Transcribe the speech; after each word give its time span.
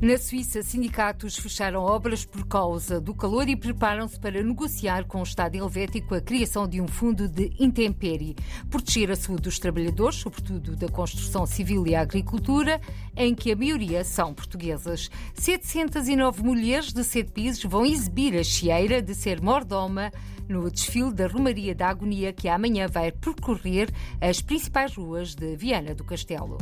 Na 0.00 0.16
Suíça, 0.16 0.62
sindicatos 0.62 1.36
fecharam 1.36 1.82
obras 1.82 2.24
por 2.24 2.46
causa 2.46 3.00
do 3.00 3.12
calor 3.12 3.48
e 3.48 3.56
preparam-se 3.56 4.16
para 4.20 4.40
negociar 4.44 5.04
com 5.06 5.18
o 5.18 5.24
Estado 5.24 5.56
helvético 5.56 6.14
a 6.14 6.20
criação 6.20 6.68
de 6.68 6.80
um 6.80 6.86
fundo 6.86 7.26
de 7.28 7.50
intempérie, 7.58 8.36
proteger 8.70 9.10
a 9.10 9.16
saúde 9.16 9.42
dos 9.42 9.58
trabalhadores, 9.58 10.20
sobretudo 10.20 10.76
da 10.76 10.88
construção 10.88 11.44
civil 11.46 11.84
e 11.84 11.96
agricultura, 11.96 12.80
em 13.16 13.34
que 13.34 13.50
a 13.50 13.56
maioria 13.56 14.04
são 14.04 14.32
portuguesas. 14.32 15.10
709 15.34 16.44
mulheres 16.44 16.92
de 16.92 17.02
sete 17.02 17.32
pisos 17.32 17.64
vão 17.64 17.84
exibir 17.84 18.38
a 18.38 18.44
chieira 18.44 19.02
de 19.02 19.16
ser 19.16 19.42
mordoma 19.42 20.12
no 20.48 20.70
desfile 20.70 21.12
da 21.12 21.26
Romaria 21.26 21.74
da 21.74 21.88
Agonia 21.88 22.32
que 22.32 22.48
amanhã 22.48 22.86
vai 22.86 23.10
percorrer 23.10 23.90
as 24.20 24.40
principais 24.40 24.94
ruas 24.94 25.34
de 25.34 25.56
Viana 25.56 25.92
do 25.92 26.04
Castelo. 26.04 26.56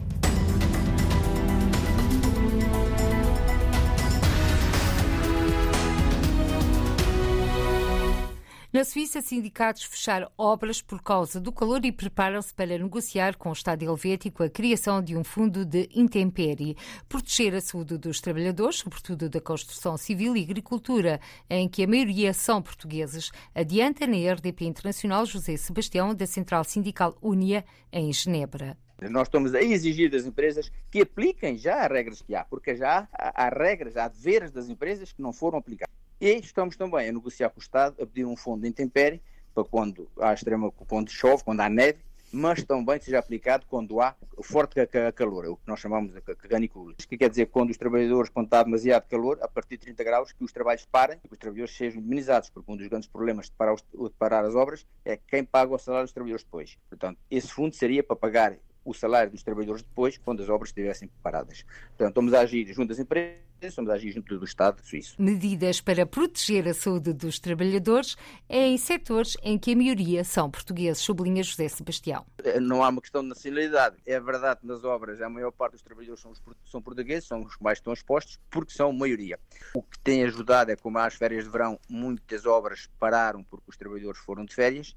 Na 8.77 8.85
Suíça, 8.85 9.23
sindicatos 9.23 9.85
fecharam 9.85 10.31
obras 10.37 10.83
por 10.83 11.03
causa 11.03 11.41
do 11.41 11.51
calor 11.51 11.83
e 11.87 11.91
preparam-se 11.91 12.53
para 12.53 12.77
negociar 12.77 13.35
com 13.35 13.49
o 13.49 13.53
Estado 13.55 13.83
helvético 13.83 14.43
a 14.43 14.51
criação 14.51 15.01
de 15.01 15.17
um 15.17 15.25
fundo 15.25 15.65
de 15.65 15.89
intempérie, 15.95 16.77
proteger 17.09 17.55
a 17.55 17.61
saúde 17.63 17.97
dos 17.97 18.21
trabalhadores, 18.21 18.81
sobretudo 18.81 19.31
da 19.31 19.41
construção 19.41 19.97
civil 19.97 20.37
e 20.37 20.43
agricultura, 20.43 21.19
em 21.49 21.67
que 21.71 21.85
a 21.85 21.89
maioria 21.89 22.35
são 22.35 22.61
portugueses, 22.61 23.31
adianta 23.55 24.07
na 24.07 24.19
RDP 24.35 24.67
Internacional 24.67 25.25
José 25.25 25.57
Sebastião, 25.57 26.15
da 26.15 26.27
Central 26.27 26.63
Sindical 26.63 27.17
Unia, 27.23 27.65
em 27.91 28.13
Genebra. 28.13 28.77
Nós 29.01 29.27
estamos 29.29 29.55
a 29.55 29.63
exigir 29.63 30.11
das 30.11 30.27
empresas 30.27 30.71
que 30.91 31.01
apliquem 31.01 31.57
já 31.57 31.81
as 31.83 31.91
regras 31.91 32.21
que 32.21 32.35
há, 32.35 32.45
porque 32.45 32.77
já 32.77 33.09
há, 33.11 33.49
regras, 33.49 33.97
há 33.97 34.07
deveres 34.07 34.51
das 34.51 34.69
empresas 34.69 35.13
que 35.13 35.23
não 35.23 35.33
foram 35.33 35.57
aplicadas. 35.61 35.97
E 36.21 36.31
estamos 36.37 36.77
também 36.77 37.09
a 37.09 37.13
negociar 37.13 37.51
com 37.51 37.61
o 37.61 37.63
Estado, 37.63 38.03
a 38.03 38.07
pedir 38.07 38.25
um 38.25 38.37
fundo 38.37 38.63
de 38.63 38.69
intempérie 38.69 39.21
para 39.55 39.65
quando 39.65 40.09
há 40.19 40.33
extrema, 40.33 40.71
quando 40.71 41.11
chove, 41.11 41.45
quando 41.45 41.61
há 41.61 41.69
neve, 41.69 41.99
mas 42.33 42.63
também 42.65 43.01
seja 43.01 43.19
aplicado 43.19 43.67
quando 43.69 44.01
há 44.01 44.15
forte 44.43 44.75
calor, 45.15 45.45
é 45.45 45.49
o 45.49 45.57
que 45.57 45.67
nós 45.67 45.79
chamamos 45.79 46.13
de 46.13 46.21
canicula. 46.21 46.95
Isto 46.99 47.09
que 47.09 47.17
quer 47.17 47.31
dizer 47.31 47.47
quando 47.47 47.71
os 47.71 47.77
trabalhadores, 47.77 48.31
quando 48.31 48.47
está 48.47 48.63
demasiado 48.63 49.07
calor, 49.09 49.39
a 49.43 49.49
partir 49.49 49.77
de 49.77 49.85
30 49.85 50.05
graus, 50.05 50.33
que 50.33 50.45
os 50.45 50.53
trabalhos 50.53 50.87
parem 50.87 51.19
e 51.25 51.29
que 51.29 51.35
os 51.35 51.39
trabalhadores 51.39 51.77
sejam 51.77 52.01
indemnizados, 52.01 52.51
porque 52.51 52.71
um 52.71 52.77
dos 52.77 52.87
grandes 52.89 53.09
problemas 53.09 53.47
de 53.47 53.53
parar, 53.53 53.75
os, 53.75 53.83
de 53.83 54.11
parar 54.19 54.45
as 54.45 54.55
obras 54.55 54.87
é 55.05 55.17
quem 55.17 55.45
paga 55.45 55.75
o 55.75 55.79
salário 55.79 56.07
dos 56.07 56.13
trabalhadores 56.13 56.45
depois. 56.45 56.79
Portanto, 56.89 57.19
esse 57.31 57.49
fundo 57.49 57.75
seria 57.75 58.03
para 58.03 58.17
pagar 58.17 58.57
o 58.87 58.95
salário 58.95 59.33
dos 59.33 59.43
trabalhadores 59.43 59.83
depois, 59.83 60.17
quando 60.17 60.43
as 60.43 60.49
obras 60.49 60.71
estivessem 60.71 61.11
paradas. 61.23 61.65
Portanto, 61.89 62.09
estamos 62.09 62.33
a 62.33 62.41
agir 62.41 62.73
junto 62.73 62.93
às 62.93 62.99
empresas, 62.99 63.41
estamos 63.61 63.91
a 63.91 63.95
agir 63.95 64.13
junto 64.13 64.39
do 64.39 64.45
Estado 64.45 64.81
suíço. 64.83 65.21
Medidas 65.21 65.81
para 65.81 66.07
proteger 66.07 66.69
a 66.69 66.75
saúde 66.75 67.13
dos 67.13 67.41
trabalhadores 67.41 68.17
em 68.49 68.79
setores 68.79 69.37
em 69.43 69.59
que 69.59 69.73
a 69.73 69.77
maioria 69.77 70.23
são 70.23 70.49
portugueses, 70.49 71.03
sublinha 71.03 71.43
José 71.43 71.69
Sebastião. 71.69 72.25
Não 72.61 72.85
há 72.85 72.89
uma 72.89 73.01
questão 73.01 73.23
de 73.23 73.29
nacionalidade. 73.29 73.97
É 74.07 74.21
verdade 74.21 74.61
que 74.61 74.67
nas 74.67 74.85
obras 74.85 75.21
a 75.21 75.29
maior 75.29 75.51
parte 75.51 75.73
dos 75.73 75.83
trabalhadores 75.83 76.21
são, 76.21 76.31
os, 76.31 76.41
são 76.65 76.81
portugueses, 76.81 77.27
são 77.27 77.43
os 77.43 77.57
que 77.57 77.65
mais 77.65 77.79
estão 77.79 77.93
expostos, 77.93 78.39
porque 78.51 78.73
são 78.73 78.93
maioria. 78.93 79.39
O 79.75 79.83
que 79.83 79.99
tem 79.99 80.23
ajudado 80.23 80.71
é 80.71 80.77
como 80.77 80.99
as 80.99 81.15
férias 81.15 81.45
de 81.45 81.51
verão, 81.51 81.79
muitas 81.89 82.47
obras 82.47 82.89
pararam 83.01 83.43
porque 83.43 83.69
os 83.69 83.77
trabalhadores 83.77 84.21
foram 84.21 84.45
de 84.45 84.55
férias 84.55 84.95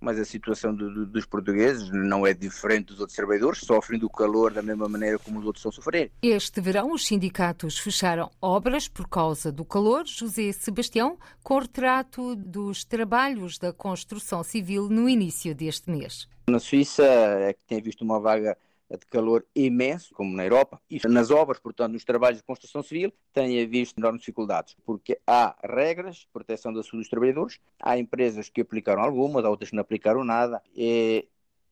mas 0.00 0.18
a 0.18 0.24
situação 0.24 0.74
do, 0.74 0.92
do, 0.92 1.06
dos 1.06 1.26
portugueses 1.26 1.90
não 1.90 2.26
é 2.26 2.32
diferente 2.32 2.86
dos 2.86 3.00
outros 3.00 3.16
trabalhadores, 3.16 3.60
sofrem 3.60 3.98
do 3.98 4.08
calor 4.08 4.52
da 4.52 4.62
mesma 4.62 4.88
maneira 4.88 5.18
como 5.18 5.38
os 5.38 5.46
outros 5.46 5.60
estão 5.60 5.70
a 5.70 5.72
sofrer. 5.72 6.10
Este 6.22 6.60
verão, 6.60 6.92
os 6.92 7.06
sindicatos 7.06 7.78
fecharam 7.78 8.30
obras 8.40 8.88
por 8.88 9.08
causa 9.08 9.50
do 9.50 9.64
calor. 9.64 10.06
José 10.06 10.52
Sebastião, 10.52 11.18
com 11.42 11.58
retrato 11.58 12.36
dos 12.36 12.84
trabalhos 12.84 13.58
da 13.58 13.72
construção 13.72 14.42
civil 14.42 14.88
no 14.88 15.08
início 15.08 15.54
deste 15.54 15.90
mês. 15.90 16.28
Na 16.48 16.58
Suíça 16.58 17.04
é 17.04 17.52
que 17.52 17.64
tem 17.66 17.80
visto 17.82 18.02
uma 18.02 18.18
vaga 18.18 18.56
de 18.90 19.06
calor 19.06 19.44
imenso, 19.54 20.14
como 20.14 20.34
na 20.34 20.44
Europa, 20.44 20.80
e 20.88 21.00
nas 21.08 21.30
obras, 21.30 21.58
portanto, 21.58 21.92
nos 21.92 22.04
trabalhos 22.04 22.38
de 22.38 22.44
construção 22.44 22.82
civil, 22.82 23.12
tem 23.32 23.66
visto 23.66 23.98
enormes 23.98 24.20
dificuldades, 24.20 24.76
porque 24.84 25.18
há 25.26 25.56
regras 25.62 26.16
de 26.16 26.28
proteção 26.32 26.72
da 26.72 26.82
saúde 26.82 26.98
dos 26.98 27.08
trabalhadores, 27.08 27.60
há 27.80 27.98
empresas 27.98 28.48
que 28.48 28.62
aplicaram 28.62 29.02
algumas, 29.02 29.44
há 29.44 29.50
outras 29.50 29.70
que 29.70 29.76
não 29.76 29.82
aplicaram 29.82 30.24
nada, 30.24 30.62
e 30.74 31.28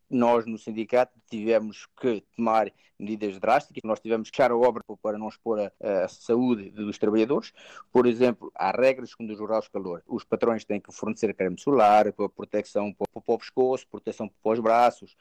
nós 0.09 0.47
no 0.47 0.56
sindicato 0.59 1.19
tivemos 1.28 1.87
que 2.00 2.22
tomar 2.37 2.72
medidas 2.99 3.38
drásticas, 3.38 3.82
nós 3.84 4.00
tivemos 4.00 4.31
que 4.31 4.37
fechar 4.37 4.50
a 4.50 4.56
obra 4.56 4.82
para 5.03 5.19
não 5.19 5.28
expor 5.28 5.59
a, 5.60 6.05
a, 6.05 6.09
saúde 6.09 6.71
dos 6.71 6.97
trabalhadores. 6.97 7.53
Por 7.93 8.06
exemplo, 8.06 8.50
há 8.55 8.71
regras 8.71 9.15
como 9.15 9.28
dos 9.28 9.38
rurais 9.38 9.65
de 9.65 9.71
calor. 9.71 10.03
Os 10.06 10.25
patrões 10.25 10.65
têm 10.65 10.81
que 10.81 10.93
fornecer 10.93 11.34
creme 11.34 11.59
solar, 11.59 12.12
proteção 12.34 12.93
para, 12.93 13.21
para 13.21 13.34
o 13.34 13.38
pescoço, 13.38 13.87
proteção 13.88 14.28
para 14.28 14.53
os 14.53 14.60
braços, 14.60 15.16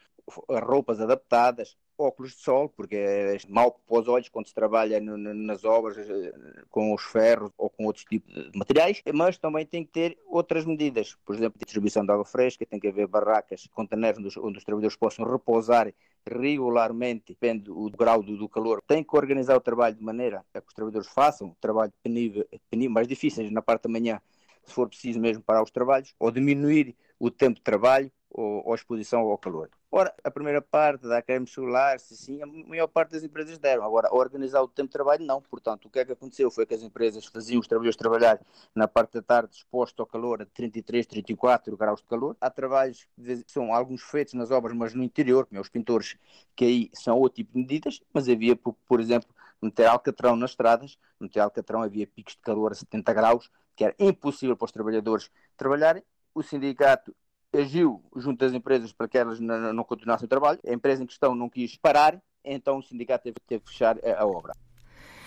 roupas 0.49 0.99
adaptadas, 0.99 1.77
óculos 1.97 2.31
de 2.33 2.41
sol, 2.41 2.69
porque 2.69 2.95
é 2.95 3.37
mau 3.47 3.71
para 3.71 3.99
os 3.99 4.07
olhos 4.07 4.29
quando 4.29 4.47
se 4.47 4.53
trabalha 4.53 4.99
nas 4.99 5.63
obras 5.63 5.97
eh, 5.97 6.33
com 6.69 6.93
os 6.93 7.03
ferros 7.03 7.51
ou 7.57 7.69
com 7.69 7.85
outros 7.85 8.05
tipos 8.05 8.33
de 8.33 8.57
materiais, 8.57 9.01
mas 9.13 9.37
também 9.37 9.65
tem 9.65 9.85
que 9.85 9.91
ter 9.91 10.17
outras 10.27 10.65
medidas, 10.65 11.15
por 11.25 11.35
exemplo, 11.35 11.59
distribuição 11.59 12.05
de 12.05 12.11
água 12.11 12.25
fresca, 12.25 12.65
tem 12.65 12.79
que 12.79 12.87
haver 12.87 13.07
barracas, 13.07 13.67
contenedores 13.73 14.17
onde 14.19 14.27
os, 14.27 14.37
onde 14.37 14.57
os 14.57 14.63
trabalhadores 14.63 14.97
possam 14.97 15.25
repousar 15.25 15.93
regularmente, 16.27 17.25
depende 17.29 17.65
do 17.65 17.89
grau 17.91 18.21
do, 18.21 18.35
do, 18.35 18.49
calor, 18.49 18.81
tem 18.87 19.03
que 19.03 19.15
organizar 19.15 19.55
o 19.55 19.61
trabalho 19.61 19.95
de 19.95 20.03
maneira 20.03 20.43
a 20.53 20.61
que 20.61 20.67
os 20.67 20.73
trabalhadores 20.73 21.07
façam 21.07 21.49
o 21.49 21.57
trabalho 21.61 21.93
penível, 22.03 22.45
penível 22.69 22.93
mais 22.93 23.07
difíceis 23.07 23.51
na 23.51 23.61
parte 23.61 23.83
da 23.83 23.89
manhã, 23.89 24.19
se 24.65 24.73
for 24.73 24.89
preciso 24.89 25.19
mesmo 25.19 25.43
parar 25.43 25.63
os 25.63 25.71
trabalhos, 25.71 26.13
ou 26.19 26.31
diminuir 26.31 26.95
o 27.19 27.29
tempo 27.29 27.55
de 27.55 27.61
trabalho, 27.61 28.11
ou, 28.35 28.61
ou 28.67 28.75
exposição 28.75 29.21
ao 29.21 29.37
calor. 29.37 29.69
Ora, 29.89 30.13
a 30.21 30.29
primeira 30.29 30.61
parte 30.61 31.07
da 31.07 31.21
creme 31.21 31.47
solar, 31.47 31.99
se 32.01 32.17
sim, 32.17 32.41
a 32.41 32.45
maior 32.45 32.87
parte 32.87 33.11
das 33.11 33.23
empresas 33.23 33.57
deram. 33.57 33.83
Agora, 33.83 34.13
organizar 34.13 34.61
o 34.61 34.67
tempo 34.67 34.89
de 34.89 34.91
trabalho, 34.91 35.25
não. 35.25 35.41
Portanto, 35.41 35.85
o 35.85 35.89
que 35.89 35.99
é 35.99 36.05
que 36.05 36.11
aconteceu 36.11 36.51
foi 36.51 36.65
que 36.65 36.73
as 36.73 36.81
empresas 36.81 37.25
faziam 37.25 37.61
os 37.61 37.67
trabalhadores 37.67 37.95
trabalhar 37.95 38.41
na 38.75 38.89
parte 38.89 39.13
da 39.13 39.21
tarde 39.21 39.55
exposto 39.55 40.01
ao 40.01 40.05
calor 40.05 40.41
a 40.41 40.45
33, 40.45 41.05
34 41.07 41.77
graus 41.77 42.01
de 42.01 42.07
calor. 42.07 42.35
Há 42.41 42.49
trabalhos 42.49 43.07
que 43.15 43.43
são 43.47 43.73
alguns 43.73 44.01
feitos 44.01 44.33
nas 44.33 44.51
obras, 44.51 44.75
mas 44.75 44.93
no 44.93 45.01
interior, 45.01 45.45
como 45.45 45.57
é 45.57 45.61
os 45.61 45.69
pintores, 45.69 46.17
que 46.53 46.65
aí 46.65 46.89
são 46.93 47.17
outro 47.17 47.37
tipo 47.37 47.53
de 47.53 47.59
medidas, 47.59 48.01
mas 48.13 48.27
havia, 48.27 48.55
por, 48.57 48.73
por 48.85 48.99
exemplo, 48.99 49.29
meter 49.61 49.85
alcatrão 49.85 50.35
nas 50.35 50.51
estradas, 50.51 50.97
meter 51.17 51.39
alcatrão 51.39 51.81
havia 51.81 52.05
picos 52.05 52.33
de 52.33 52.41
calor 52.41 52.73
a 52.73 52.75
70 52.75 53.13
graus, 53.13 53.49
que 53.77 53.85
era 53.85 53.95
impossível 53.97 54.57
para 54.57 54.65
os 54.65 54.71
trabalhadores 54.73 55.31
trabalharem. 55.55 56.03
O 56.33 56.43
sindicato 56.43 57.15
agiu 57.55 58.03
junto 58.15 58.39
das 58.39 58.53
empresas 58.53 58.91
para 58.91 59.07
que 59.07 59.17
elas 59.17 59.39
não, 59.39 59.73
não 59.73 59.83
continuassem 59.83 60.25
o 60.25 60.29
trabalho. 60.29 60.59
A 60.65 60.73
empresa 60.73 61.03
em 61.03 61.07
questão 61.07 61.35
não 61.35 61.49
quis 61.49 61.77
parar, 61.77 62.21
então 62.43 62.77
o 62.77 62.83
sindicato 62.83 63.23
teve, 63.23 63.37
teve 63.47 63.63
que 63.63 63.71
fechar 63.71 63.97
a, 64.03 64.21
a 64.21 64.25
obra. 64.25 64.53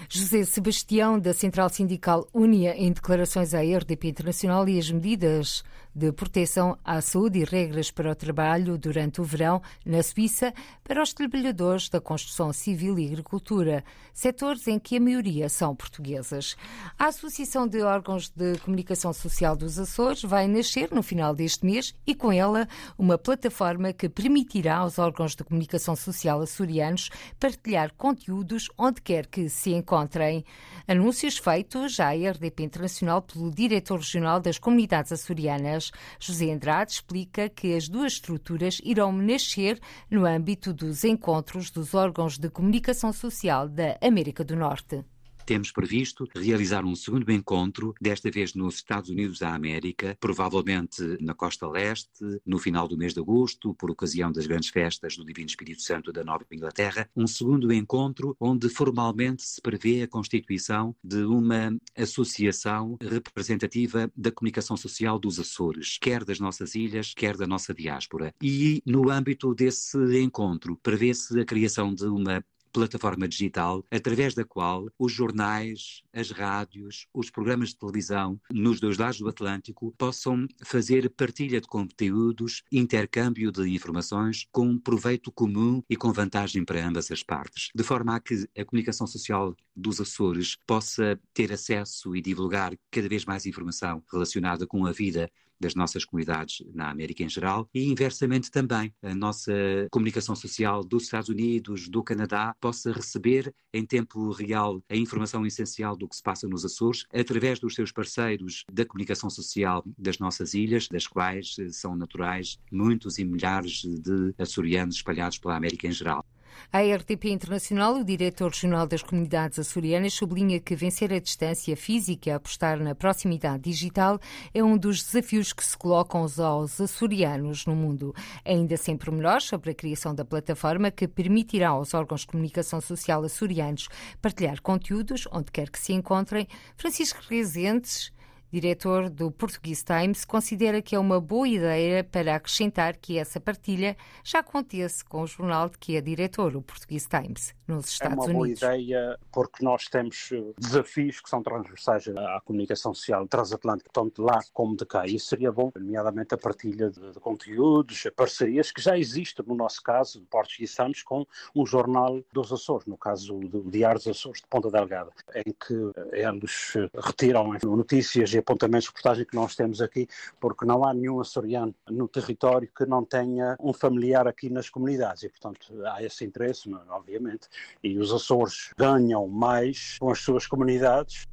José 0.09 0.45
Sebastião, 0.45 1.19
da 1.19 1.35
Central 1.35 1.69
Sindical 1.69 2.29
Unia, 2.33 2.77
em 2.77 2.93
declarações 2.93 3.53
à 3.53 3.61
RDP 3.61 4.09
Internacional 4.09 4.69
e 4.69 4.79
as 4.79 4.91
medidas 4.91 5.65
de 5.99 6.13
proteção 6.13 6.79
à 6.85 7.01
saúde 7.01 7.41
e 7.41 7.45
regras 7.45 7.91
para 7.91 8.13
o 8.13 8.15
trabalho 8.15 8.79
durante 8.79 9.21
o 9.21 9.25
verão 9.25 9.61
na 9.85 10.01
Suíça 10.01 10.55
para 10.85 11.03
os 11.03 11.13
trabalhadores 11.13 11.89
da 11.89 12.01
construção 12.01 12.53
civil 12.53 12.97
e 12.99 13.09
agricultura, 13.09 13.85
setores 14.15 14.69
em 14.69 14.79
que 14.79 14.97
a 14.97 15.01
maioria 15.01 15.49
são 15.49 15.75
portuguesas. 15.75 16.57
A 16.97 17.07
Associação 17.07 17.67
de 17.67 17.83
Órgãos 17.83 18.29
de 18.29 18.59
Comunicação 18.59 19.13
Social 19.13 19.57
dos 19.57 19.77
Açores 19.77 20.23
vai 20.23 20.47
nascer 20.47 20.93
no 20.93 21.03
final 21.03 21.35
deste 21.35 21.67
mês 21.67 21.93
e, 22.07 22.15
com 22.15 22.31
ela, 22.31 22.69
uma 22.97 23.19
plataforma 23.19 23.93
que 23.93 24.09
permitirá 24.09 24.77
aos 24.77 25.01
órgãos 25.01 25.35
de 25.35 25.43
comunicação 25.43 25.97
social 25.97 26.41
açorianos 26.41 27.11
partilhar 27.41 27.93
conteúdos 27.95 28.69
onde 28.79 29.03
quer 29.03 29.27
que 29.27 29.49
se 29.49 29.73
encontrem. 29.73 30.45
Anúncios 30.87 31.39
feitos 31.39 31.99
à 31.99 32.13
RDP 32.13 32.63
Internacional 32.63 33.21
pelo 33.21 33.51
diretor 33.51 33.99
regional 33.99 34.39
das 34.39 34.59
comunidades 34.59 35.11
açorianas 35.11 35.88
José 36.19 36.53
Andrade 36.53 36.93
explica 36.93 37.49
que 37.49 37.75
as 37.75 37.89
duas 37.89 38.15
estruturas 38.15 38.81
irão 38.85 39.13
nascer 39.13 39.81
no 40.11 40.27
âmbito 40.27 40.73
dos 40.73 41.05
encontros 41.05 41.71
dos 41.71 41.95
órgãos 41.95 42.39
de 42.39 42.49
comunicação 42.51 43.13
social 43.13 43.69
da 43.69 43.99
América 44.01 44.45
do 44.45 44.57
Norte 44.57 45.05
temos 45.49 45.73
previsto 45.73 46.29
realizar 46.37 46.85
um 46.85 46.95
segundo 46.95 47.33
encontro, 47.33 47.95
desta 47.99 48.31
vez 48.31 48.53
nos 48.53 48.75
Estados 48.75 49.09
Unidos 49.09 49.39
da 49.39 49.55
América, 49.55 50.15
provavelmente 50.21 51.03
na 51.23 51.33
costa 51.33 51.67
leste, 51.67 52.23
no 52.45 52.59
final 52.59 52.87
do 52.87 52.99
mês 52.99 53.15
de 53.15 53.21
agosto, 53.21 53.73
por 53.73 53.91
ocasião 53.91 54.31
das 54.31 54.47
grandes 54.47 54.69
festas 54.69 55.17
do 55.17 55.25
Divino 55.25 55.49
Espírito 55.49 55.81
Santo 55.81 56.13
da 56.13 56.23
Nova 56.23 56.45
Inglaterra. 56.53 57.09
Um 57.17 57.27
segundo 57.27 57.73
encontro 57.73 58.37
onde 58.39 58.69
formalmente 58.69 59.43
se 59.43 59.59
prevê 59.63 60.03
a 60.03 60.07
constituição 60.07 60.95
de 61.03 61.23
uma 61.25 61.75
associação 61.97 62.99
representativa 63.01 64.13
da 64.15 64.31
comunicação 64.31 64.77
social 64.77 65.19
dos 65.19 65.41
Açores, 65.41 65.97
quer 65.99 66.27
das 66.27 66.39
nossas 66.39 66.75
ilhas, 66.75 67.15
quer 67.17 67.39
da 67.39 67.47
nossa 67.47 67.73
diáspora. 67.73 68.35
E 68.43 68.83
no 68.85 69.11
âmbito 69.11 69.55
desse 69.55 69.97
encontro 70.21 70.79
prevê-se 70.83 71.41
a 71.41 71.45
criação 71.47 71.95
de 71.95 72.05
uma 72.05 72.45
plataforma 72.73 73.29
digital 73.29 73.85
através 73.91 74.35
da 74.35 74.45
qual 74.45 74.89
os 74.99 75.13
jornais, 75.13 76.03
as 76.13 76.31
rádios, 76.31 77.07
os 77.13 77.31
programas 77.31 77.71
de 77.71 77.77
televisão 77.77 78.41
nos 78.51 78.81
dois 78.81 78.99
lados 78.99 79.19
do 79.19 79.29
Atlântico 79.29 79.95
possam 79.97 80.47
fazer 80.65 81.11
partilha 81.11 81.61
de 81.61 81.67
conteúdos, 81.67 82.63
intercâmbio 82.71 83.51
de 83.51 83.69
informações 83.69 84.47
com 84.51 84.79
proveito 84.79 85.33
comum 85.33 85.83
e 85.89 85.97
com 85.97 86.13
vantagem 86.13 86.65
para 86.65 86.87
ambas 86.87 87.11
as 87.11 87.23
partes, 87.23 87.71
de 87.75 87.83
forma 87.83 88.17
a 88.17 88.21
que 88.21 88.49
a 88.57 88.65
comunicação 88.65 89.07
social 89.07 89.55
dos 89.75 90.01
Açores 90.01 90.57
possa 90.67 91.19
ter 91.33 91.53
acesso 91.53 92.15
e 92.17 92.21
divulgar 92.21 92.77
cada 92.91 93.09
vez 93.09 93.25
mais 93.25 93.47
informação 93.47 94.03
relacionada 94.11 94.67
com 94.67 94.87
a 94.87 94.93
vida 94.93 95.31
das 95.61 95.75
nossas 95.75 96.05
comunidades 96.05 96.63
na 96.75 96.91
América 96.91 97.23
em 97.23 97.29
geral 97.29 97.69
e 97.75 97.85
inversamente 97.91 98.51
também 98.51 98.93
a 99.03 99.15
nossa 99.15 99.53
comunicação 99.91 100.35
social 100.35 100.85
dos 100.85 101.05
Estados 101.05 101.29
Unidos, 101.29 101.89
do 101.89 102.03
Canadá, 102.03 102.55
possa 102.61 102.93
receber 102.93 103.55
em 103.73 103.85
tempo 103.85 104.31
real 104.31 104.83
a 104.89 104.97
informação 104.97 105.47
essencial 105.47 105.97
do 105.97 106.09
que 106.09 106.17
se 106.17 106.23
passa 106.23 106.49
nos 106.49 106.65
Açores 106.65 107.05
através 107.13 107.59
dos 107.59 107.75
seus 107.75 107.93
parceiros 107.93 108.65
da 108.73 108.85
comunicação 108.85 109.31
social 109.31 109.85
das 109.99 110.19
nossas 110.19 110.55
ilhas, 110.55 110.89
das 110.89 111.07
quais 111.07 111.57
são 111.73 111.97
naturais 111.97 112.59
muitos 112.71 113.19
e 113.19 113.25
milhares 113.25 113.83
de 113.83 114.35
açorianos 114.39 114.97
espalhados 114.97 115.39
pela 115.39 115.57
América 115.57 115.87
em 115.87 115.93
geral. 115.93 116.25
A 116.73 116.81
RTP 116.81 117.27
Internacional, 117.27 117.97
o 117.97 118.05
diretor 118.05 118.51
regional 118.51 118.87
das 118.87 119.03
comunidades 119.03 119.59
açorianas, 119.59 120.15
sublinha 120.15 120.61
que 120.61 120.77
vencer 120.77 121.13
a 121.13 121.19
distância 121.19 121.77
física 121.77 122.29
e 122.29 122.33
apostar 122.33 122.79
na 122.79 122.95
proximidade 122.95 123.63
digital 123.63 124.21
é 124.53 124.63
um 124.63 124.77
dos 124.77 125.03
desafios 125.03 125.53
que 125.53 125.65
se 125.65 125.77
colocam 125.77 126.27
aos 126.39 126.81
açorianos 126.81 127.65
no 127.67 127.75
mundo. 127.75 128.15
Ainda 128.45 128.77
sem 128.77 128.97
pormenores 128.97 129.45
sobre 129.45 129.71
a 129.71 129.75
criação 129.75 130.15
da 130.15 130.25
plataforma 130.25 130.91
que 130.91 131.09
permitirá 131.09 131.71
aos 131.71 131.95
órgãos 131.95 132.21
de 132.21 132.29
comunicação 132.29 132.81
social 132.81 133.23
açorianos 133.25 133.89
partilhar 134.21 134.61
conteúdos 134.61 135.27
onde 135.33 135.51
quer 135.51 135.71
que 135.71 135.79
se 135.79 135.93
encontrem, 135.93 136.47
Francisco 136.77 137.21
Rezentes 137.29 138.13
diretor 138.53 139.11
do 139.11 139.31
Portuguese 139.31 139.85
Times, 139.85 140.25
considera 140.25 140.81
que 140.81 140.95
é 140.95 140.99
uma 140.99 141.21
boa 141.21 141.49
ideia 141.49 142.03
para 142.03 142.35
acrescentar 142.35 142.97
que 142.97 143.19
essa 143.19 143.41
partilha 143.41 143.97
já 144.25 144.41
acontece 144.41 145.05
com 145.05 145.23
o 145.23 145.27
jornal 145.27 145.69
de 145.69 145.79
que 145.79 145.97
é 145.97 146.01
diretor, 146.01 146.57
o 146.57 146.63
Portuguese 146.63 147.09
Times, 147.09 147.55
nos 147.69 147.91
Estados 147.91 148.27
Unidos. 148.27 148.29
É 148.29 148.33
uma 148.33 148.43
Unidos. 148.43 148.61
boa 148.61 148.77
ideia 148.77 149.19
porque 149.31 149.65
nós 149.65 149.87
temos 149.89 150.31
eh, 150.33 150.43
desafios 150.59 151.21
que 151.21 151.29
são 151.29 151.43
transversais 151.43 152.09
à 152.09 152.41
comunicação 152.45 152.95
social 152.95 153.27
transatlântica, 153.29 153.91
tanto 153.93 154.23
de 154.23 154.23
lá 154.23 154.41
como 154.53 154.75
de 154.77 154.87
cá. 154.87 155.07
E 155.07 155.17
isso 155.17 155.27
seria 155.27 155.53
bom, 155.53 155.71
nomeadamente 155.77 156.35
a 156.35 156.39
partilha 156.39 156.91
de, 156.91 157.13
de 157.13 157.21
conteúdos, 157.21 158.07
parcerias 158.17 158.73
que 158.73 158.81
já 158.81 158.97
existem, 158.99 159.45
no 159.47 159.55
nosso 159.55 159.83
caso, 159.83 160.23
Portuguese 160.31 160.75
Times, 160.75 161.03
com 161.03 161.27
um 161.55 161.67
jornal 161.67 162.21
dos 162.33 162.53
Açores, 162.53 162.87
no 162.87 162.97
caso 162.97 163.39
do 163.41 163.63
Diário 163.71 163.99
dos 163.99 164.09
Açores 164.09 164.41
de 164.41 164.47
Ponta 164.47 164.71
Delgada, 164.71 165.13
em 165.35 165.53
que 165.53 165.75
eh, 166.15 166.29
eles 166.29 166.75
eh, 166.77 166.89
retiram 166.95 167.53
notícias 167.65 168.35
apontamentos 168.35 168.85
de 168.85 168.91
reportagem 168.91 169.25
que 169.27 169.37
nós 169.37 169.55
temos 169.55 169.83
aqui, 169.83 170.09
porque 170.41 170.65
não 170.65 170.85
há 170.85 170.95
nenhum 170.95 171.21
açoriano 171.21 171.75
no 171.89 172.09
território 172.09 172.69
que 172.75 172.87
não 172.87 173.05
tenha 173.05 173.57
um 173.61 173.73
familiar 173.73 174.27
aqui 174.27 174.49
nas 174.49 174.71
comunidades 174.71 175.23
e, 175.23 175.29
portanto, 175.29 175.73
há 175.87 176.03
esse 176.03 176.25
interesse, 176.25 176.71
obviamente, 176.89 177.49
e 177.83 177.99
os 177.99 178.13
Açores 178.13 178.71
ganham 178.77 179.27
mais 179.29 179.97
com 179.99 180.11
as 180.11 180.21
suas 180.21 180.47
comunidades 180.47 181.27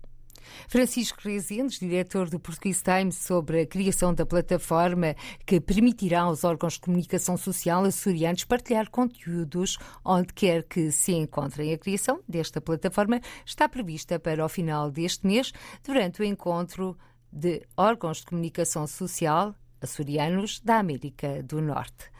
Francisco 0.67 1.19
Rezendes, 1.23 1.79
diretor 1.79 2.29
do 2.29 2.39
Portuguese 2.39 2.83
Times, 2.83 3.15
sobre 3.15 3.61
a 3.61 3.65
criação 3.65 4.13
da 4.13 4.25
plataforma 4.25 5.15
que 5.45 5.59
permitirá 5.59 6.21
aos 6.21 6.43
órgãos 6.43 6.73
de 6.73 6.81
comunicação 6.81 7.37
social 7.37 7.83
açorianos 7.83 8.45
partilhar 8.45 8.89
conteúdos 8.89 9.77
onde 10.03 10.33
quer 10.33 10.63
que 10.63 10.91
se 10.91 11.13
encontrem. 11.13 11.73
A 11.73 11.77
criação 11.77 12.21
desta 12.27 12.61
plataforma 12.61 13.19
está 13.45 13.67
prevista 13.67 14.19
para 14.19 14.45
o 14.45 14.49
final 14.49 14.91
deste 14.91 15.25
mês, 15.25 15.51
durante 15.83 16.21
o 16.21 16.25
encontro 16.25 16.97
de 17.31 17.63
órgãos 17.75 18.19
de 18.19 18.25
comunicação 18.25 18.87
social 18.87 19.55
açorianos 19.81 20.59
da 20.61 20.79
América 20.79 21.43
do 21.43 21.61
Norte. 21.61 22.15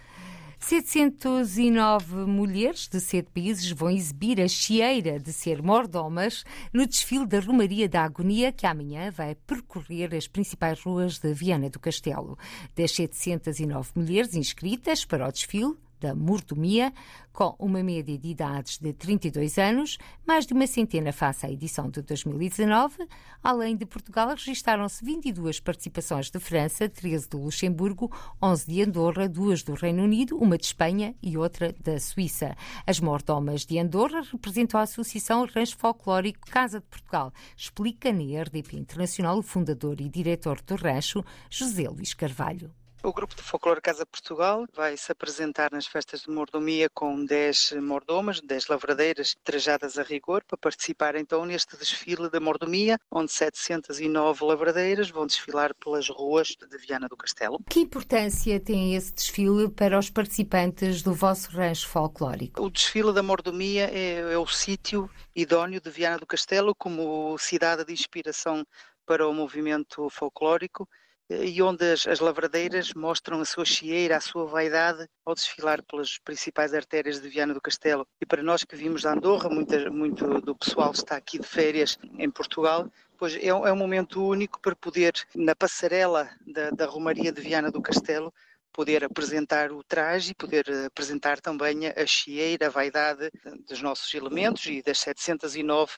709 0.59 2.25
mulheres 2.25 2.87
de 2.87 2.99
sete 2.99 3.29
países 3.31 3.69
vão 3.71 3.89
exibir 3.89 4.41
a 4.41 4.47
chieira 4.47 5.19
de 5.19 5.31
ser 5.31 5.61
mordomas 5.61 6.43
no 6.73 6.87
desfile 6.87 7.25
da 7.25 7.39
Romaria 7.39 7.87
da 7.87 8.03
Agonia, 8.03 8.51
que 8.51 8.65
amanhã 8.65 9.11
vai 9.11 9.35
percorrer 9.35 10.15
as 10.15 10.27
principais 10.27 10.81
ruas 10.81 11.19
de 11.19 11.33
Viana 11.33 11.69
do 11.69 11.79
Castelo. 11.79 12.37
Das 12.75 12.91
709 12.91 13.91
mulheres 13.95 14.35
inscritas 14.35 15.05
para 15.05 15.27
o 15.27 15.31
desfile, 15.31 15.75
da 15.99 16.15
mordomia, 16.15 16.93
com 17.31 17.53
uma 17.59 17.83
média 17.83 18.17
de 18.17 18.29
idades 18.29 18.77
de 18.77 18.93
32 18.93 19.57
anos, 19.57 19.97
mais 20.25 20.45
de 20.45 20.53
uma 20.53 20.65
centena 20.65 21.11
face 21.11 21.45
à 21.45 21.51
edição 21.51 21.89
de 21.89 22.01
2019. 22.01 23.07
Além 23.43 23.75
de 23.75 23.85
Portugal, 23.85 24.29
registaram-se 24.29 25.03
22 25.03 25.59
participações 25.59 26.29
de 26.29 26.39
França, 26.39 26.87
13 26.87 27.29
do 27.29 27.41
Luxemburgo, 27.41 28.11
11 28.41 28.65
de 28.65 28.81
Andorra, 28.81 29.27
duas 29.27 29.63
do 29.63 29.73
Reino 29.73 30.03
Unido, 30.03 30.37
uma 30.37 30.57
de 30.57 30.65
Espanha 30.65 31.13
e 31.21 31.37
outra 31.37 31.75
da 31.83 31.99
Suíça. 31.99 32.55
As 32.87 32.99
mordomas 32.99 33.65
de 33.65 33.77
Andorra 33.77 34.21
representam 34.21 34.79
a 34.79 34.83
Associação 34.83 35.45
Rancho 35.45 35.77
Folclórico 35.77 36.49
Casa 36.49 36.79
de 36.79 36.85
Portugal, 36.85 37.33
explica 37.57 38.13
na 38.13 38.41
RDP 38.41 38.77
Internacional 38.77 39.37
o 39.37 39.43
fundador 39.43 39.99
e 39.99 40.09
diretor 40.09 40.61
do 40.61 40.75
rancho, 40.75 41.23
José 41.49 41.89
Luís 41.89 42.13
Carvalho. 42.13 42.71
O 43.05 43.13
grupo 43.13 43.35
de 43.35 43.43
folclore 43.43 43.81
Casa 43.81 44.03
Portugal 44.03 44.65
vai 44.73 44.97
se 44.97 45.11
apresentar 45.11 45.71
nas 45.71 45.85
festas 45.85 46.21
de 46.21 46.31
mordomia 46.31 46.89
com 46.89 47.23
10 47.23 47.73
mordomas, 47.73 48.41
10 48.41 48.65
lavradeiras 48.65 49.35
trajadas 49.43 49.99
a 49.99 50.01
rigor 50.01 50.43
para 50.43 50.57
participar 50.57 51.15
então 51.15 51.45
neste 51.45 51.77
desfile 51.77 52.31
da 52.31 52.39
mordomia, 52.39 52.99
onde 53.11 53.31
709 53.31 54.43
lavradeiras 54.43 55.11
vão 55.11 55.27
desfilar 55.27 55.75
pelas 55.75 56.09
ruas 56.09 56.47
de 56.47 56.77
Viana 56.79 57.07
do 57.07 57.15
Castelo. 57.15 57.59
Que 57.69 57.81
importância 57.81 58.59
tem 58.59 58.95
esse 58.95 59.13
desfile 59.13 59.69
para 59.69 59.99
os 59.99 60.09
participantes 60.09 61.03
do 61.03 61.13
vosso 61.13 61.51
rancho 61.51 61.87
folclórico? 61.87 62.59
O 62.59 62.71
desfile 62.71 63.13
da 63.13 63.21
mordomia 63.21 63.87
é, 63.93 64.33
é 64.33 64.37
o 64.39 64.47
sítio 64.47 65.07
idóneo 65.35 65.79
de 65.79 65.91
Viana 65.91 66.17
do 66.17 66.25
Castelo 66.25 66.73
como 66.73 67.37
cidade 67.37 67.85
de 67.85 67.93
inspiração 67.93 68.65
para 69.05 69.27
o 69.27 69.31
movimento 69.31 70.09
folclórico 70.09 70.89
e 71.29 71.61
onde 71.61 71.91
as, 71.91 72.05
as, 72.07 72.19
lavradeiras 72.19 72.93
mostram 72.93 73.39
a 73.41 73.45
sua 73.45 73.65
chieira, 73.65 74.17
a 74.17 74.21
sua 74.21 74.45
vaidade 74.45 75.07
ao 75.25 75.33
desfilar 75.33 75.81
pelas 75.83 76.19
principais 76.19 76.73
artérias 76.73 77.19
de 77.19 77.27
Viana 77.27 77.53
do 77.53 77.61
Castelo. 77.61 78.07
E 78.21 78.25
para 78.25 78.43
nós 78.43 78.63
que 78.63 78.75
vimos 78.75 79.01
de 79.01 79.07
Andorra, 79.07 79.49
muita, 79.49 79.89
muito 79.89 80.39
do 80.41 80.55
pessoal 80.55 80.91
está 80.91 81.15
aqui 81.15 81.39
de 81.39 81.47
férias 81.47 81.97
em 82.17 82.29
Portugal, 82.29 82.91
pois 83.17 83.35
é, 83.35 83.47
é 83.47 83.53
um 83.53 83.75
momento 83.75 84.23
único 84.23 84.59
para 84.61 84.75
poder, 84.75 85.13
na 85.35 85.55
passarela 85.55 86.29
da, 86.45 86.69
da 86.69 86.85
Romaria 86.85 87.31
de 87.31 87.41
Viana 87.41 87.71
do 87.71 87.81
Castelo, 87.81 88.33
poder 88.71 89.05
apresentar 89.05 89.71
o 89.71 89.81
traje 89.83 90.31
e 90.31 90.35
poder 90.35 90.65
apresentar 90.85 91.39
também 91.39 91.87
a 91.87 92.05
chieira, 92.05 92.67
a 92.67 92.69
vaidade 92.69 93.31
dos 93.67 93.81
nossos 93.81 94.13
elementos 94.13 94.65
e 94.65 94.81
das 94.83 94.99
709 94.99 95.93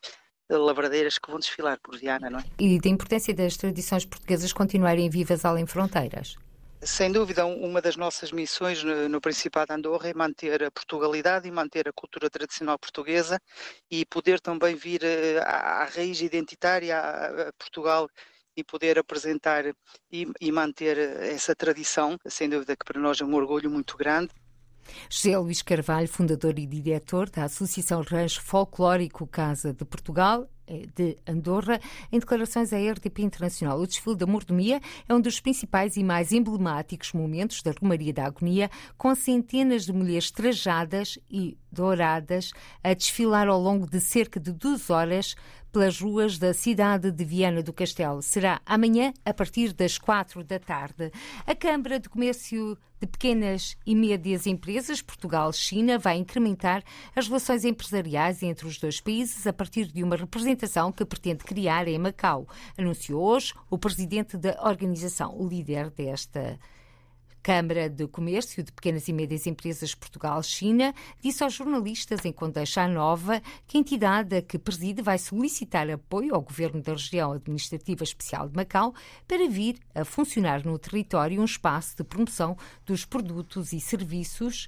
lavradeiras 0.50 1.18
que 1.18 1.30
vão 1.30 1.39
desfilar 1.39 1.80
por 1.82 1.98
Viana, 1.98 2.30
não 2.30 2.39
é? 2.39 2.44
E 2.60 2.80
da 2.80 2.89
importância 2.89 3.34
das 3.34 3.58
tradições 3.58 4.06
portuguesas 4.06 4.54
continuarem 4.54 5.10
vivas 5.10 5.44
além 5.46 5.66
fronteiras? 5.66 6.36
Sem 6.82 7.12
dúvida, 7.12 7.46
uma 7.46 7.82
das 7.82 7.96
nossas 7.96 8.32
missões 8.32 8.84
no, 8.84 9.20
Principado 9.20 9.68
de 9.68 9.74
Andorra 9.74 10.10
é 10.10 10.13
manter 10.13 10.63
a 10.63 10.70
Portugalidade 10.70 11.48
e 11.48 11.51
manter 11.51 11.89
a 11.89 11.94
cultura 11.94 12.30
tradicional 12.30 12.77
portuguesa 12.77 13.42
e 13.89 14.06
poder 14.06 14.39
também 14.39 14.75
vir 14.75 15.04
eh, 15.04 15.39
à, 15.39 15.82
à 15.82 15.86
raiz 15.86 16.22
identitária 16.22 17.00
a, 17.00 17.50
a 17.50 17.54
Portugal 17.54 18.08
e 18.56 18.63
poder 18.63 19.00
apresentar 19.00 19.66
e, 20.12 20.27
e, 20.39 20.51
manter 20.51 20.98
essa 20.98 21.56
tradição, 21.56 22.18
sem 22.27 22.48
dúvida 22.48 22.75
que 22.75 22.86
para 22.86 23.00
nós 23.00 23.20
é 23.22 23.25
um 23.25 23.34
orgulho 23.36 23.70
muito 23.70 23.98
grande. 23.98 24.32
José 25.10 25.38
Luís 25.38 25.62
Carvalho, 25.62 26.08
fundador 26.08 26.58
e 26.58 26.65
diretor 26.65 27.29
da 27.29 27.44
Associação 27.44 28.01
Rancho 28.01 28.41
Folclórico 28.41 29.27
Casa 29.27 29.74
de 29.74 29.86
Portugal, 29.86 30.50
eh, 30.67 30.86
de 30.96 31.17
Andorra, 31.25 31.79
em 32.12 32.20
declarações 32.20 32.74
à 32.74 32.77
RTP 32.77 33.20
Internacional. 33.20 33.79
O 33.79 33.88
desfile 33.88 34.17
da 34.17 34.25
mordomia 34.25 34.82
é 35.08 35.13
um 35.13 35.22
dos 35.22 35.39
principais 35.39 35.96
e 35.96 36.03
mais 36.03 36.34
emblemáticos 36.34 37.13
momentos 37.13 37.62
da 37.62 37.72
Romaria 37.72 38.13
da 38.13 38.25
Agonia, 38.25 38.70
com 38.98 39.15
centenas 39.15 39.86
de 39.86 39.94
mulheres 39.94 40.29
trajadas 40.29 41.17
e 41.32 41.58
douradas 41.72 42.51
a 42.84 42.94
desfilar 42.94 43.48
ao 43.48 43.62
longo 43.62 43.89
de 43.89 44.01
cerca 44.01 44.39
de 44.39 44.51
duas 44.51 44.89
horas 44.89 45.36
pelas 45.77 46.01
ruas 46.01 46.39
da 46.39 46.55
cidade 46.55 47.12
de 47.12 47.24
Viana 47.24 47.62
do 47.62 47.72
Castelo. 47.72 48.19
Será 48.24 48.60
amanhã, 48.65 49.13
a 49.24 49.31
partir 49.31 49.74
das 49.74 50.00
quatro 50.00 50.43
da 50.43 50.57
tarde. 50.57 51.12
A 51.46 51.53
Câmara 51.53 52.00
de 52.00 52.10
Comércio 52.10 52.75
de 53.00 53.05
Pequenas 53.05 53.77
e 53.86 53.93
Médias 53.93 54.48
Empresas, 54.48 55.03
Portugal-China, 55.03 56.00
vai 56.00 56.17
incrementar 56.17 56.84
as 57.15 57.27
relações 57.27 57.63
empresariais 57.63 58.41
entre 58.41 58.65
os 58.65 58.79
dois 58.79 59.00
países 59.00 59.46
a 59.46 59.53
partir 59.53 59.86
de 59.86 60.03
uma 60.03 60.15
representação 60.15 60.91
que 60.91 61.05
pretende 61.05 61.43
criar 61.43 61.88
em 61.88 62.00
Macau. 62.00 62.48
Anunciou 62.75 63.22
hoje 63.22 63.53
o 63.69 63.77
presidente 63.77 64.36
da 64.36 64.60
organização, 64.63 65.39
o 65.39 65.48
líder 65.48 65.91
desta 65.91 66.57
Câmara 67.48 67.89
de 67.89 68.06
Comércio 68.10 68.62
de 68.62 68.74
Pequenas 68.74 69.08
e 69.08 69.13
Médias 69.13 69.48
Empresas 69.48 69.96
Portugal-China 69.96 70.94
disse 71.22 71.46
aos 71.46 71.54
jornalistas 71.54 72.25
em 72.25 72.34
Condeixa 72.34 72.86
Nova 72.89 73.42
que 73.66 73.77
a 73.77 73.80
entidade 73.80 74.36
a 74.36 74.42
que 74.42 74.60
preside 74.60 75.01
vai 75.01 75.18
solicitar 75.18 75.89
apoio 75.89 76.36
ao 76.36 76.42
Governo 76.42 76.82
da 76.82 76.92
Região 76.92 77.32
Administrativa 77.32 78.04
Especial 78.04 78.50
de 78.50 78.56
Macau 78.58 78.94
para 79.25 79.48
vir 79.48 79.80
a 79.96 80.04
funcionar 80.04 80.66
no 80.66 80.77
território 80.77 81.39
um 81.39 81.46
espaço 81.46 81.96
de 81.96 82.04
promoção 82.04 82.58
dos 82.86 83.06
produtos 83.06 83.72
e 83.72 83.80
serviços 83.80 84.68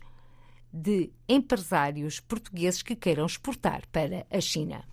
de 0.71 1.11
empresários 1.27 2.21
portugueses 2.21 2.81
que 2.81 2.95
queiram 2.95 3.25
exportar 3.25 3.81
para 3.91 4.25
a 4.31 4.39
China. 4.39 4.85